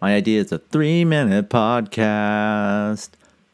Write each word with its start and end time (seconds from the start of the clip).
My 0.00 0.14
idea 0.14 0.40
is 0.40 0.52
a 0.52 0.58
three 0.58 1.04
minute 1.04 1.50
podcast, 1.50 3.08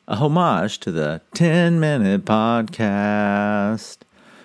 a 0.06 0.16
homage 0.16 0.78
to 0.80 0.92
the 0.92 1.22
10 1.32 1.80
minute 1.80 2.26
podcast, 2.26 3.96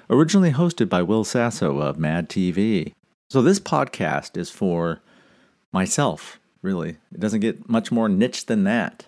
originally 0.09 0.53
hosted 0.53 0.87
by 0.87 1.01
Will 1.01 1.25
Sasso 1.25 1.79
of 1.79 1.99
Mad 1.99 2.29
TV. 2.29 2.93
So, 3.29 3.41
this 3.41 3.59
podcast 3.59 4.37
is 4.37 4.49
for 4.49 5.01
myself, 5.73 6.39
really. 6.61 6.91
It 7.11 7.19
doesn't 7.19 7.41
get 7.41 7.67
much 7.67 7.91
more 7.91 8.07
niche 8.07 8.45
than 8.45 8.63
that. 8.63 9.05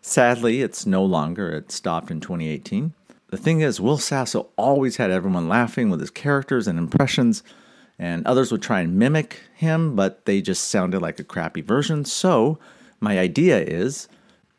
Sadly, 0.00 0.62
it's 0.62 0.86
no 0.86 1.04
longer, 1.04 1.50
it 1.50 1.70
stopped 1.70 2.10
in 2.10 2.20
2018. 2.20 2.94
The 3.28 3.36
thing 3.36 3.60
is, 3.60 3.82
Will 3.82 3.98
Sasso 3.98 4.48
always 4.56 4.96
had 4.96 5.10
everyone 5.10 5.46
laughing 5.46 5.90
with 5.90 6.00
his 6.00 6.10
characters 6.10 6.66
and 6.66 6.78
impressions 6.78 7.42
and 7.98 8.26
others 8.26 8.50
would 8.50 8.62
try 8.62 8.80
and 8.80 8.98
mimic 8.98 9.40
him, 9.54 9.94
but 9.94 10.24
they 10.26 10.40
just 10.40 10.64
sounded 10.64 11.00
like 11.00 11.18
a 11.20 11.24
crappy 11.24 11.60
version. 11.60 12.04
So, 12.04 12.58
my 13.00 13.18
idea 13.18 13.60
is 13.60 14.08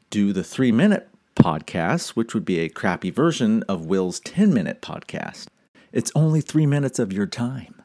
do 0.10 0.32
the 0.32 0.44
three 0.44 0.72
minute 0.72 1.10
podcast, 1.36 2.10
which 2.10 2.34
would 2.34 2.46
be 2.46 2.60
a 2.60 2.70
crappy 2.70 3.10
version 3.10 3.64
of 3.64 3.86
Will's 3.86 4.20
10 4.22 4.54
minute 4.54 4.82
podcast. 4.82 5.48
It's 5.92 6.12
only 6.16 6.42
three 6.42 6.66
minutes 6.66 7.00
of 7.00 7.14
your 7.14 7.26
time, 7.26 7.82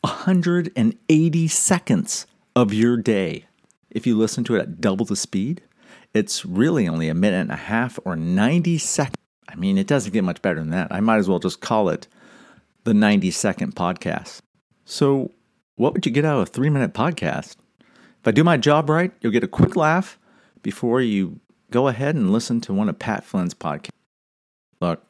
180 0.00 1.48
seconds 1.48 2.26
of 2.54 2.72
your 2.72 2.96
day. 2.96 3.46
If 3.90 4.06
you 4.06 4.16
listen 4.16 4.44
to 4.44 4.56
it 4.56 4.60
at 4.60 4.80
double 4.80 5.04
the 5.04 5.16
speed, 5.16 5.62
it's 6.14 6.44
really 6.44 6.88
only 6.88 7.08
a 7.08 7.14
minute 7.14 7.40
and 7.40 7.52
a 7.52 7.56
half 7.56 7.98
or 8.04 8.16
90 8.16 8.78
seconds. 8.78 9.16
I 9.48 9.54
mean, 9.54 9.78
it 9.78 9.86
doesn't 9.86 10.12
get 10.12 10.24
much 10.24 10.42
better 10.42 10.60
than 10.60 10.70
that. 10.70 10.88
I 10.90 11.00
might 11.00 11.18
as 11.18 11.28
well 11.28 11.38
just 11.38 11.60
call 11.60 11.88
it 11.88 12.08
the 12.84 12.94
90 12.94 13.30
second 13.30 13.74
podcast. 13.74 14.40
So, 14.84 15.32
what 15.76 15.94
would 15.94 16.06
you 16.06 16.12
get 16.12 16.24
out 16.24 16.36
of 16.36 16.42
a 16.42 16.50
three 16.50 16.70
minute 16.70 16.94
podcast? 16.94 17.56
If 17.80 18.26
I 18.28 18.30
do 18.30 18.44
my 18.44 18.56
job 18.56 18.88
right, 18.88 19.12
you'll 19.20 19.32
get 19.32 19.44
a 19.44 19.48
quick 19.48 19.74
laugh 19.76 20.18
before 20.62 21.00
you 21.00 21.40
go 21.70 21.88
ahead 21.88 22.14
and 22.14 22.32
listen 22.32 22.60
to 22.62 22.72
one 22.72 22.88
of 22.88 22.98
Pat 22.98 23.24
Flynn's 23.24 23.54
podcasts. 23.54 23.90
Look, 24.80 25.04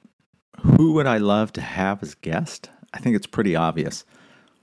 who 0.61 0.93
would 0.95 1.07
I 1.07 1.19
love 1.19 1.53
to 1.55 1.61
have 1.61 2.03
as 2.03 2.15
guest? 2.15 2.71
I 2.95 2.99
think 2.99 3.17
it's 3.17 3.27
pretty 3.27 3.57
obvious. 3.57 4.05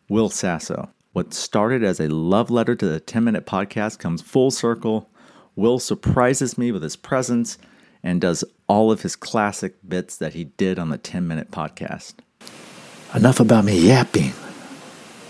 Will 0.08 0.30
Sasso. 0.30 0.90
What 1.14 1.34
started 1.34 1.84
as 1.84 2.00
a 2.00 2.08
love 2.08 2.50
letter 2.50 2.76
to 2.76 2.86
the 2.88 3.00
10 3.00 3.24
minute 3.24 3.46
podcast 3.46 4.00
comes 4.00 4.22
full 4.22 4.52
circle. 4.52 5.10
Will 5.56 5.80
surprises 5.80 6.58
me 6.58 6.72
with 6.72 6.84
his 6.84 6.96
presence 6.96 7.58
and 8.04 8.22
does 8.22 8.44
all 8.68 8.92
of 8.92 9.02
his 9.02 9.16
classic 9.16 9.76
bits 9.88 10.16
that 10.18 10.34
he 10.34 10.46
did 10.46 10.80
on 10.80 10.90
the 10.90 10.98
10 10.98 11.28
minute 11.28 11.52
podcast. 11.52 12.16
Enough 13.14 13.40
about 13.40 13.66
me 13.66 13.78
yapping. 13.78 14.34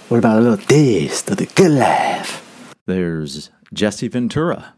What 0.10 0.18
about 0.18 0.40
a 0.40 0.42
little 0.42 0.66
taste 0.66 1.30
of 1.30 1.38
the 1.38 1.46
good 1.46 1.70
life? 1.70 2.74
There's 2.88 3.52
Jesse 3.72 4.08
Ventura. 4.08 4.74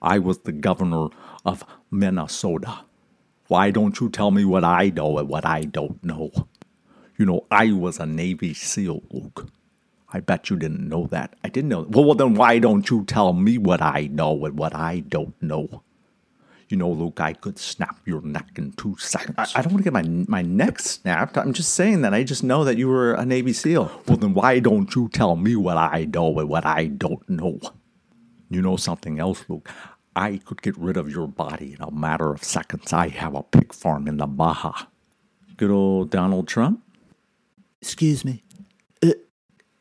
I 0.00 0.18
was 0.18 0.38
the 0.38 0.52
governor 0.52 1.08
of 1.44 1.64
Minnesota. 1.90 2.86
Why 3.48 3.70
don't 3.70 4.00
you 4.00 4.08
tell 4.08 4.30
me 4.30 4.46
what 4.46 4.64
I 4.64 4.88
know 4.88 5.18
and 5.18 5.28
what 5.28 5.44
I 5.44 5.64
don't 5.64 6.02
know? 6.02 6.30
You 7.18 7.26
know, 7.26 7.44
I 7.50 7.72
was 7.72 8.00
a 8.00 8.06
Navy 8.06 8.54
SEAL, 8.54 9.02
Luke. 9.10 9.50
I 10.14 10.20
bet 10.20 10.48
you 10.48 10.56
didn't 10.56 10.88
know 10.88 11.06
that. 11.08 11.36
I 11.44 11.50
didn't 11.50 11.68
know. 11.68 11.82
Well, 11.82 12.06
well, 12.06 12.14
then 12.14 12.32
why 12.32 12.58
don't 12.58 12.88
you 12.88 13.04
tell 13.04 13.34
me 13.34 13.58
what 13.58 13.82
I 13.82 14.08
know 14.10 14.46
and 14.46 14.58
what 14.58 14.74
I 14.74 15.00
don't 15.00 15.34
know? 15.42 15.82
You 16.68 16.76
know, 16.76 16.90
Luke, 16.90 17.20
I 17.20 17.32
could 17.32 17.58
snap 17.58 17.98
your 18.04 18.20
neck 18.22 18.50
in 18.56 18.72
two 18.72 18.96
seconds. 18.98 19.36
I, 19.38 19.46
I, 19.58 19.62
don't 19.62 19.72
want 19.72 19.84
to 19.84 19.90
get 19.90 19.92
my 19.92 20.02
my 20.28 20.42
neck 20.42 20.78
snapped. 20.78 21.38
I'm 21.38 21.52
just 21.52 21.74
saying 21.74 22.02
that 22.02 22.12
I 22.14 22.24
just 22.24 22.44
know 22.44 22.64
that 22.64 22.76
you 22.76 22.88
were 22.88 23.14
a 23.14 23.24
Navy 23.24 23.52
SEAL. 23.52 24.02
Well, 24.06 24.18
then 24.18 24.34
why 24.34 24.58
don't 24.58 24.94
you 24.94 25.08
tell 25.08 25.36
me 25.36 25.56
what 25.56 25.76
I 25.76 26.04
know 26.04 26.38
and 26.38 26.48
what 26.48 26.66
I 26.66 26.86
don't 26.86 27.28
know? 27.28 27.58
You 28.50 28.62
know 28.62 28.76
something 28.76 29.18
else, 29.18 29.44
Luke? 29.48 29.70
I 30.14 30.38
could 30.38 30.62
get 30.62 30.76
rid 30.76 30.96
of 30.96 31.10
your 31.10 31.28
body 31.28 31.74
in 31.74 31.82
a 31.82 31.90
matter 31.90 32.32
of 32.32 32.42
seconds. 32.42 32.92
I 32.92 33.08
have 33.08 33.34
a 33.34 33.42
pig 33.42 33.72
farm 33.72 34.08
in 34.08 34.16
the 34.16 34.26
Baja. 34.26 34.86
Good 35.56 35.70
old 35.70 36.10
Donald 36.10 36.48
Trump. 36.48 36.82
Excuse 37.80 38.24
me. 38.24 38.42
Uh, 39.02 39.12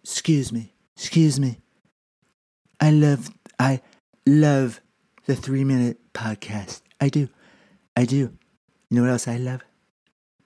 excuse 0.03 0.51
me. 0.51 0.73
Excuse 0.95 1.39
me. 1.39 1.59
I 2.79 2.91
love. 2.91 3.29
I 3.59 3.81
love 4.25 4.81
the 5.27 5.35
three 5.35 5.65
minute 5.65 5.99
podcast. 6.13 6.81
I 6.99 7.09
do. 7.09 7.27
I 7.95 8.05
do. 8.05 8.15
You 8.15 8.31
know 8.89 9.01
what 9.01 9.11
else 9.11 9.27
I 9.27 9.38
love? 9.38 9.61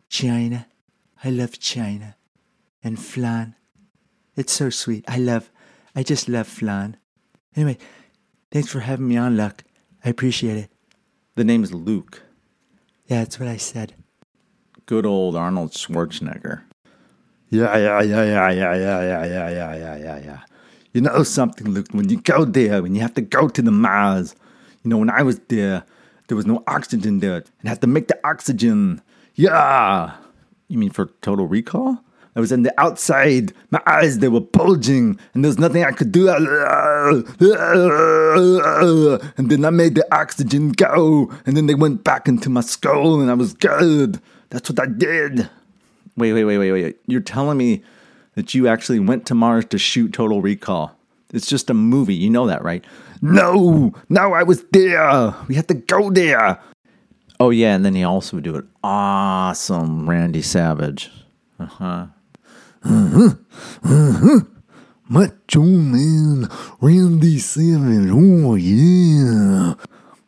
China. 0.10 0.68
I 1.24 1.30
love 1.30 1.60
China. 1.60 2.16
And 2.84 3.00
flan. 3.00 3.56
It's 4.36 4.52
so 4.52 4.72
sweet. 4.72 5.06
I 5.08 5.18
love, 5.18 5.52
I 5.96 6.02
just 6.02 6.28
love 6.28 6.48
flan. 6.48 6.98
Anyway, 7.56 7.78
thanks 8.50 8.70
for 8.70 8.80
having 8.80 9.08
me 9.08 9.18
on, 9.18 9.38
Luck. 9.38 9.64
I 10.04 10.10
appreciate 10.10 10.58
it. 10.58 10.72
The 11.36 11.44
name's 11.44 11.72
Luke. 11.74 12.24
Yeah, 13.06 13.20
that's 13.20 13.40
what 13.40 13.50
I 13.50 13.58
said. 13.58 13.94
Good 14.88 15.06
old 15.06 15.36
Arnold 15.36 15.74
Schwarzenegger. 15.74 16.64
Yeah, 17.50 17.78
yeah, 17.78 18.02
yeah, 18.02 18.24
yeah, 18.24 18.50
yeah, 18.50 18.74
yeah, 18.74 19.02
yeah, 19.02 19.26
yeah, 19.26 19.50
yeah, 19.50 19.76
yeah, 19.76 19.96
yeah, 19.98 20.20
yeah. 20.26 20.40
You 20.94 21.02
know 21.02 21.22
something, 21.22 21.70
Luke, 21.70 21.88
when 21.92 22.10
you 22.10 22.20
go 22.20 22.46
there, 22.46 22.82
when 22.82 22.96
you 22.96 23.02
have 23.02 23.14
to 23.14 23.22
go 23.22 23.48
to 23.48 23.62
the 23.62 23.72
Mars, 23.72 24.36
you 24.84 24.90
know, 24.90 24.98
when 24.98 25.10
I 25.10 25.24
was 25.24 25.40
there, 25.48 25.84
there 26.28 26.38
was 26.38 26.46
no 26.46 26.64
oxygen 26.68 27.20
there 27.20 27.44
and 27.60 27.70
had 27.70 27.82
to 27.82 27.88
make 27.88 28.08
the 28.08 28.20
oxygen. 28.24 29.02
Yeah. 29.36 30.16
You 30.68 30.78
mean 30.78 30.92
for 30.92 31.08
total 31.22 31.48
recall? 31.48 32.00
I 32.34 32.40
was 32.40 32.54
on 32.54 32.64
the 32.64 32.74
outside. 32.80 33.54
My 33.72 33.82
eyes, 33.86 34.20
they 34.20 34.30
were 34.30 34.40
bulging, 34.40 35.20
and 35.34 35.44
there 35.44 35.50
was 35.50 35.60
nothing 35.60 35.84
I 35.84 35.92
could 35.92 36.14
do. 36.14 36.30
And 36.30 36.46
then 39.50 39.66
I 39.66 39.70
made 39.70 39.96
the 39.96 40.08
oxygen 40.14 40.72
go, 40.72 41.30
and 41.46 41.58
then 41.58 41.66
they 41.66 41.76
went 41.76 42.06
back 42.06 42.30
into 42.30 42.50
my 42.50 42.62
skull, 42.62 43.20
and 43.20 43.30
I 43.30 43.34
was 43.34 43.54
good. 43.54 44.22
That's 44.50 44.70
what 44.70 44.80
I 44.80 44.86
did. 44.86 45.50
Wait, 46.16 46.32
wait, 46.32 46.46
wait, 46.46 46.58
wait, 46.58 46.72
wait. 46.72 46.98
You're 47.06 47.20
telling 47.20 47.58
me 47.58 47.84
that 48.36 48.54
you 48.54 48.70
actually 48.70 49.00
went 49.00 49.26
to 49.26 49.36
Mars 49.36 49.66
to 49.66 49.78
shoot 49.78 50.14
Total 50.14 50.42
Recall? 50.42 50.96
It's 51.34 51.48
just 51.48 51.70
a 51.70 51.74
movie. 51.74 52.16
You 52.16 52.30
know 52.30 52.48
that, 52.48 52.64
right? 52.64 52.84
No, 53.22 53.94
no, 54.10 54.34
I 54.34 54.44
was 54.44 54.64
there. 54.72 55.34
We 55.48 55.56
had 55.56 55.68
to 55.70 55.76
go 55.76 56.10
there. 56.10 56.60
Oh 57.40 57.50
yeah, 57.50 57.76
and 57.76 57.86
then 57.86 57.96
he 57.96 58.04
also 58.04 58.38
would 58.38 58.44
do 58.44 58.56
it. 58.56 58.66
Awesome, 58.84 60.10
Randy 60.10 60.42
Savage. 60.42 61.10
Uh-huh. 61.60 62.08
Uh-huh. 62.84 63.30
Uh-huh. 63.84 64.40
Macho 65.10 65.62
Man, 65.62 66.48
Randy 66.80 67.38
Savage. 67.40 68.10
Oh 68.12 68.56
yeah. 68.56 69.74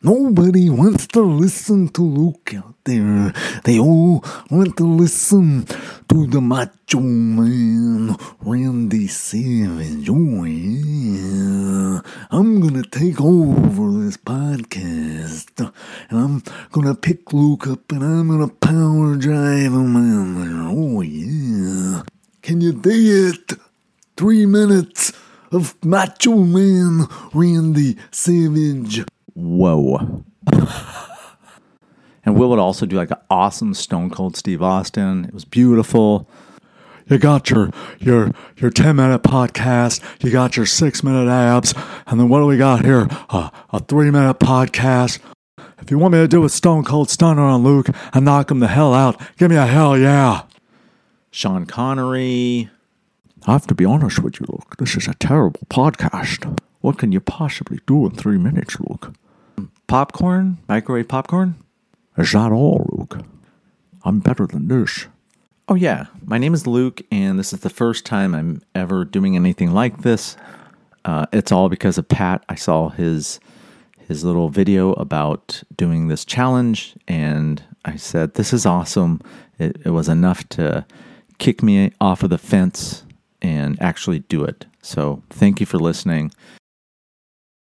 Nobody 0.02 0.68
wants 0.68 1.06
to 1.08 1.22
listen 1.22 1.88
to 1.90 2.02
Luke 2.02 2.52
out 2.54 2.74
there. 2.84 3.32
They 3.64 3.78
all 3.78 4.22
want 4.50 4.76
to 4.76 4.84
listen 4.84 5.66
to 6.08 6.26
the 6.26 6.40
Macho 6.40 7.00
Man, 7.00 8.16
Randy 8.40 9.06
Savage. 9.06 10.08
Oh 10.10 10.44
yeah. 10.44 12.00
I'm 12.30 12.60
gonna 12.60 12.82
take 12.82 13.20
over 13.20 14.04
this 14.04 14.16
podcast, 14.16 15.72
and 16.10 16.18
I'm 16.18 16.42
gonna 16.72 16.94
pick 16.94 17.32
Luke 17.32 17.66
up, 17.66 17.92
and 17.92 18.02
I'm 18.02 18.28
gonna 18.28 18.48
power 18.48 19.16
drive 19.16 19.72
him 19.72 19.96
in 19.96 20.66
Oh 20.66 21.00
yeah. 21.00 22.02
Can 22.42 22.60
you 22.60 22.72
dig 22.72 23.06
it? 23.06 23.58
Three 24.16 24.46
minutes 24.46 25.12
of 25.52 25.74
Macho 25.84 26.36
Man, 26.36 27.06
Randy 27.32 27.96
Savage. 28.10 29.04
Whoa. 29.34 30.24
and 32.24 32.36
Will 32.36 32.50
would 32.50 32.58
also 32.58 32.86
do 32.86 32.96
like 32.96 33.10
an 33.10 33.18
awesome 33.30 33.74
Stone 33.74 34.10
Cold 34.10 34.36
Steve 34.36 34.62
Austin. 34.62 35.24
It 35.24 35.34
was 35.34 35.44
beautiful. 35.44 36.28
You 37.08 37.18
got 37.18 37.50
your 37.50 37.70
your 38.00 38.32
your 38.56 38.70
ten 38.70 38.96
minute 38.96 39.22
podcast. 39.22 40.02
You 40.24 40.30
got 40.30 40.56
your 40.56 40.66
six 40.66 41.02
minute 41.02 41.28
abs, 41.28 41.74
and 42.06 42.18
then 42.18 42.28
what 42.28 42.40
do 42.40 42.46
we 42.46 42.56
got 42.56 42.84
here? 42.84 43.08
Uh, 43.28 43.50
a 43.72 43.80
three 43.80 44.10
minute 44.10 44.38
podcast. 44.38 45.18
If 45.78 45.90
you 45.90 45.98
want 45.98 46.12
me 46.12 46.18
to 46.20 46.28
do 46.28 46.44
a 46.44 46.48
Stone 46.48 46.84
Cold 46.84 47.10
Stunner 47.10 47.42
on 47.42 47.62
Luke 47.62 47.88
and 48.14 48.24
knock 48.24 48.50
him 48.50 48.60
the 48.60 48.68
hell 48.68 48.94
out, 48.94 49.20
give 49.36 49.50
me 49.50 49.56
a 49.56 49.66
hell 49.66 49.98
yeah. 49.98 50.42
Sean 51.30 51.66
Connery. 51.66 52.70
I 53.46 53.52
have 53.52 53.66
to 53.66 53.74
be 53.74 53.84
honest 53.84 54.20
with 54.20 54.40
you, 54.40 54.46
Luke. 54.48 54.76
This 54.78 54.96
is 54.96 55.06
a 55.06 55.14
terrible 55.14 55.60
podcast. 55.68 56.58
What 56.80 56.96
can 56.96 57.12
you 57.12 57.20
possibly 57.20 57.80
do 57.86 58.06
in 58.06 58.12
three 58.12 58.38
minutes, 58.38 58.80
Luke? 58.80 59.12
Popcorn? 59.86 60.58
Microwave 60.68 61.08
popcorn? 61.08 61.56
Is 62.16 62.30
that 62.32 62.52
all, 62.52 62.86
Luke? 62.92 63.18
I'm 64.04 64.20
better 64.20 64.46
than 64.46 64.68
this. 64.68 65.06
Oh, 65.68 65.74
yeah. 65.74 66.06
My 66.24 66.38
name 66.38 66.54
is 66.54 66.66
Luke, 66.66 67.02
and 67.10 67.38
this 67.38 67.52
is 67.52 67.60
the 67.60 67.70
first 67.70 68.06
time 68.06 68.34
I'm 68.34 68.62
ever 68.74 69.04
doing 69.04 69.34
anything 69.34 69.72
like 69.72 70.02
this. 70.02 70.36
Uh, 71.04 71.26
it's 71.32 71.50
all 71.50 71.68
because 71.68 71.98
of 71.98 72.08
Pat. 72.08 72.44
I 72.48 72.54
saw 72.54 72.90
his 72.90 73.40
his 74.06 74.22
little 74.22 74.50
video 74.50 74.92
about 74.92 75.62
doing 75.74 76.08
this 76.08 76.24
challenge, 76.26 76.94
and 77.08 77.62
I 77.84 77.96
said, 77.96 78.34
This 78.34 78.52
is 78.52 78.66
awesome. 78.66 79.20
It, 79.58 79.78
it 79.84 79.90
was 79.90 80.08
enough 80.08 80.46
to 80.50 80.86
kick 81.38 81.62
me 81.62 81.90
off 82.00 82.22
of 82.22 82.30
the 82.30 82.38
fence 82.38 83.04
and 83.40 83.80
actually 83.80 84.20
do 84.20 84.44
it. 84.44 84.66
So, 84.82 85.22
thank 85.30 85.58
you 85.58 85.66
for 85.66 85.78
listening. 85.78 86.32